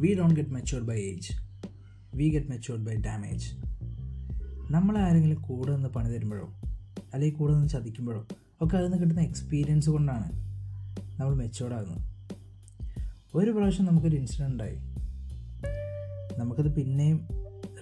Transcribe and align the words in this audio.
We 0.00 0.10
don't 0.14 0.34
get 0.34 0.50
matured 0.50 0.86
by 0.86 0.98
age 1.04 1.32
we 2.12 2.26
get 2.28 2.48
matured 2.48 2.84
by 2.84 2.94
damage 3.06 3.48
നമ്മളെ 4.70 5.00
ആരെങ്കിലും 5.00 5.40
കൂടെ 5.42 5.70
നിന്ന് 5.72 5.88
പണി 5.88 6.08
തരുമ്പോഴോ 6.10 6.46
അല്ലെങ്കിൽ 7.12 7.36
കൂടെ 7.38 7.52
നിന്ന് 7.54 7.68
ചതിക്കുമ്പോഴോ 7.68 8.22
ഒക്കെ 8.60 8.74
അതിൽ 8.76 8.86
നിന്ന് 8.86 8.98
കിട്ടുന്ന 8.98 9.22
എക്സ്പീരിയൻസ് 9.22 9.90
കൊണ്ടാണ് 9.90 10.28
നമ്മൾ 11.18 11.34
മെച്ചുവേർഡാകുന്നത് 11.34 12.02
ഒരു 13.34 13.50
പ്രാവശ്യം 13.50 13.86
നമുക്കൊരു 13.86 14.16
ഇൻസിഡന്റ് 14.16 14.52
ഉണ്ടായി. 14.52 14.76
നമുക്കത് 16.38 16.74
പിന്നെയും 16.74 17.18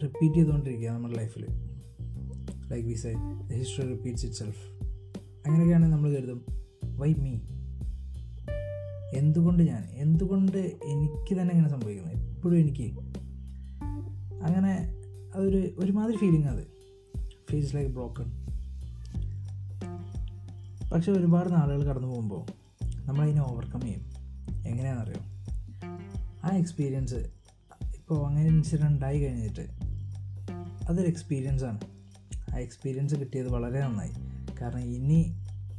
റിപ്പീറ്റ് 0.02 0.34
ചെയ്തുകൊണ്ടിരിക്കുക 0.34 0.90
നമ്മുടെ 0.90 1.14
ലൈഫിൽ 1.14 1.44
like 2.70 2.86
we 2.88 2.96
say 2.96 3.12
the 3.48 3.58
history 3.58 3.86
repeats 3.88 4.26
itself 4.36 4.62
അങ്ങനെയൊക്കെയാണെങ്കിൽ 5.44 5.94
നമ്മൾ 5.94 6.10
കരുതും 6.10 6.40
വൈ 6.98 7.10
മീ 7.14 7.32
എന്തുകൊണ്ട് 9.16 9.62
ഞാൻ? 9.62 9.88
എന്തുകൊണ്ട് 9.92 10.58
എനിക്ക് 10.84 11.40
തന്നെ 11.40 11.52
ഇങ്ങനെ 11.52 11.68
സംഭവിക്കുന്നത് 11.68 12.18
എപ്പോഴും 12.18 12.58
എനിക്ക് 12.58 12.98
അങ്ങനെ 14.44 14.94
അതൊരു 15.36 15.74
ഒരുമാതിരി 15.78 16.16
ഫീലിംഗ് 16.16 16.46
അത്. 16.46 16.66
ഫീൽസ് 17.50 17.74
ലൈക്ക് 17.74 17.90
ബ്രോക്കൺ 17.90 18.44
പക്ഷെ 20.92 21.12
ഒരുപാട് 21.12 21.52
നാളുകൾ 21.52 21.84
കടന്നു 21.84 22.08
പോകുമ്പോൾ 22.08 22.46
നമ്മളതിനെ 23.06 23.42
ഓവർകം 23.42 23.80
ചെയ്യും. 23.80 24.00
എങ്ങനെയാണെന്നറിയോ? 24.66 25.22
ആ 26.44 26.56
എക്സ്പീരിയൻസ് 26.56 27.14
ഇപ്പോൾ 27.94 28.26
അങ്ങനെ 28.26 28.48
ഇൻസിഡന്റ് 28.48 28.86
ഉണ്ടായി 28.86 29.20
കഴിഞ്ഞിട്ട് 29.20 29.68
അതൊരു 30.88 31.08
എക്സ്പീരിയൻസ് 31.08 31.64
ആണ്. 31.64 31.80
ആ 32.54 32.58
എക്സ്പീരിയൻസ് 32.58 33.14
കിട്ടിയത് 33.14 33.48
വളരെ 33.52 33.80
നന്നായി. 33.80 34.12
കാരണം 34.62 34.80
ഇനി 34.80 35.34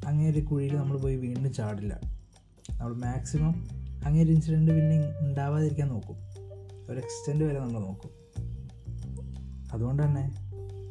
അങ്ങനെ 0.05 0.29
ഒരു 0.29 0.39
കുഴിയിൽ 0.39 0.75
നമ്മൾ 0.75 0.97
പോയി 0.97 1.15
വീണ്ടും 1.15 1.53
ചാടില്ല. 1.53 2.14
നമ്മൾ 2.79 2.95
മാക്സിമം 2.95 3.67
അങ്ങനെ 4.05 4.23
ഒരു 4.23 4.31
ഇൻസിഡന്റ് 4.31 4.71
പിന്നെ 4.71 5.13
ഉണ്ടാവാതിരിക്കാൻ 5.19 5.89
നോക്കും. 5.89 6.15
ഒരു 6.89 6.97
എക്സ്റ്റെൻഡ് 6.99 7.43
വരെ 7.43 7.59
നമ്മൾ 7.59 7.79
നോക്കും. 7.79 8.09
അതുകൊണ്ട് 9.73 10.03
തന്നെ 10.03 10.45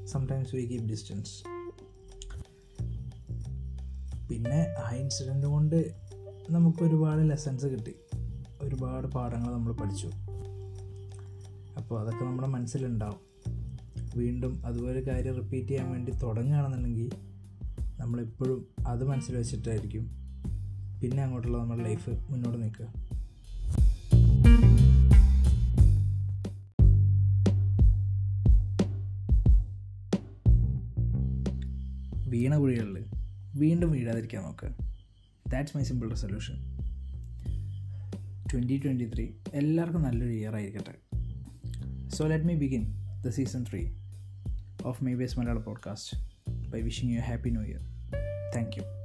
സംടൈംസ് 0.06 0.56
വി 0.56 0.62
കീപ് 0.62 0.82
ഡിസ്റ്റൻസ് 0.82 1.44
പിന്നെ 4.28 4.74
ആ 4.78 4.94
ഇൻസിഡന്റ് 4.94 5.46
കൊണ്ട് 5.46 5.94
നമുക്ക് 6.50 6.82
ഒരുപാട് 6.82 7.30
ലെസൺസ് 7.30 7.66
കിട്ടി. 7.66 7.94
ഒരുപാട് 8.60 9.06
പാഠങ്ങൾ 9.06 9.52
നമ്മൾ 9.52 9.72
പഠിച്ചു. 9.72 10.10
അപ്പോൾ 11.76 12.00
അതൊക്കെ 12.00 12.24
നമ്മുടെ 12.24 12.48
മനസ്സിലുണ്ടാവും. 12.48 13.34
വീണ്ടും 14.16 14.66
അതുപോലെ 14.66 15.00
കാര്യം 15.00 15.34
റിപ്പീറ്റ് 15.34 15.68
ചെയ്യാൻ 15.68 15.90
വേണ്ടി 15.90 16.12
തുടങ്ങുകയാണെന്നുണ്ടെങ്കിൽ 16.12 17.10
നമ്മളെപ്പോഴും 18.00 18.68
അത് 18.86 19.04
മനസ്സിൽ 19.04 19.36
വെച്ചിട്ടായിരിക്കും 19.36 20.23
പിന്നെ 21.04 21.22
അങ്ങോട്ടുള്ള 21.22 21.58
നമ്മുടെ 21.58 21.82
ലൈഫ് 21.82 22.10
മുന്നോട്ട് 22.10 22.62
നിൽക്കുക. 22.62 22.86
വീണ 32.28 32.56
കുഴികളിൽ 32.56 33.04
വീണ്ടും 33.54 33.90
വീഴാതിരിക്കാൻ 33.90 34.42
നോക്കുക. 34.42 34.68
That's 35.48 35.76
my 35.76 35.82
simple 35.82 36.08
resolution 36.08 36.54
twenty 38.52 38.80
twenty 38.84 39.10
three 39.14 39.28
എല്ലാവർക്കും 39.54 40.02
നല്ലൊരു 40.02 40.32
ഇയർ 40.32 40.54
ആയിരിക്കട്ടെ. 40.54 40.94
So 42.08 42.26
let 42.26 42.44
me 42.44 42.54
begin 42.54 42.82
the 43.26 43.28
season 43.28 43.64
three 43.70 43.90
of 44.84 45.04
my 45.04 45.14
base 45.14 45.38
Malayala 45.38 45.58
podcast 45.58 46.16
by 46.70 46.80
wishing 46.80 47.14
you 47.14 47.20
happy 47.20 47.50
new 47.50 47.62
year 47.62 47.80
thank 48.56 48.76
you 48.76 49.03